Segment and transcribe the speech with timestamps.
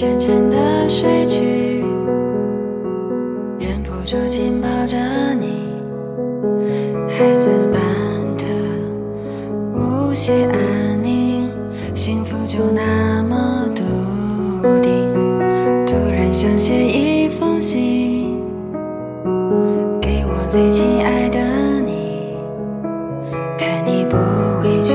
[0.00, 1.84] 沉沉的睡去，
[3.58, 4.96] 忍不住紧抱着
[5.38, 5.74] 你，
[7.06, 7.78] 孩子般
[8.38, 8.44] 的
[9.74, 11.50] 无邪安宁，
[11.94, 13.82] 幸福就那么笃
[14.80, 15.12] 定。
[15.86, 18.40] 突然想写一封信，
[20.00, 21.38] 给我最亲爱的
[21.84, 22.38] 你，
[23.58, 24.16] 看你不
[24.64, 24.94] 畏惧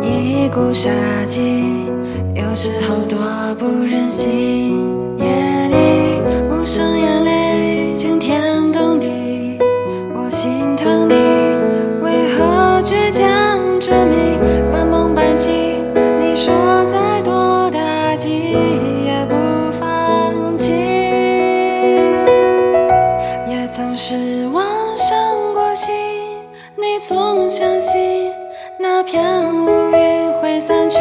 [0.00, 0.88] 一股杀
[1.26, 1.90] 气。
[2.34, 3.18] 有时候多
[3.58, 4.78] 不忍心，
[5.18, 5.24] 夜
[5.68, 6.20] 里
[6.50, 9.58] 无声眼泪惊天动地，
[10.14, 11.14] 我心疼你，
[12.02, 14.38] 为何倔强执迷，
[14.70, 15.52] 半梦半醒，
[16.20, 18.52] 你说再多打击
[19.04, 20.72] 也不放弃，
[23.48, 24.64] 也曾失望
[24.96, 25.16] 伤
[25.52, 25.92] 过心，
[26.76, 28.32] 你总相信
[28.78, 29.22] 那片
[29.64, 31.00] 乌云会散去。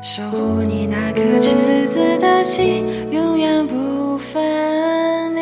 [0.00, 5.40] 守护你那颗赤子的心，永远不分离。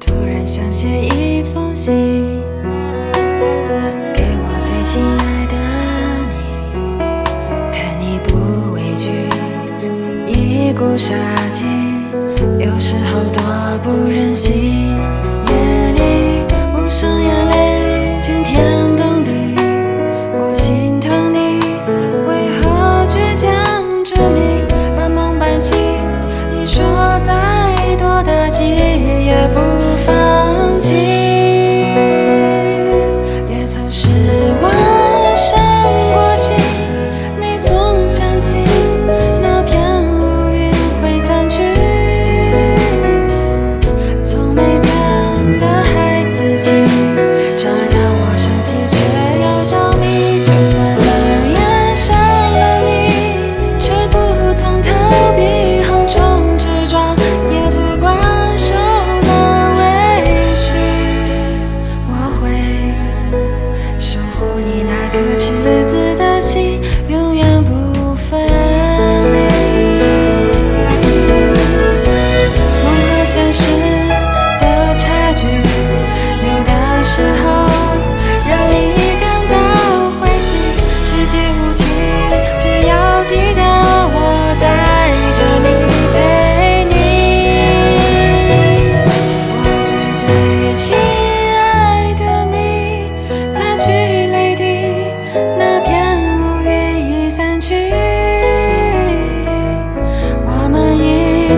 [0.00, 2.29] 突然想写一封信，
[10.80, 11.14] 一股杀
[11.52, 11.66] 气，
[12.58, 13.42] 有时候多
[13.84, 14.96] 不忍心，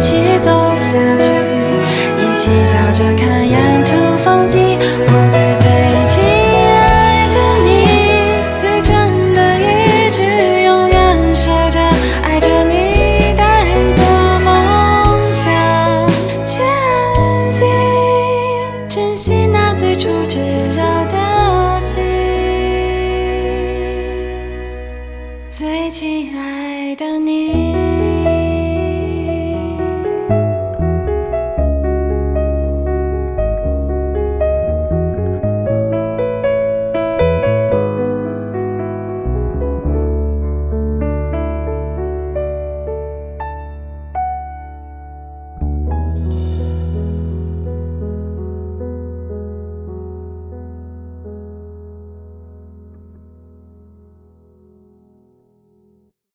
[0.02, 1.30] 一起走下去，
[2.18, 4.11] 一起笑着看沿途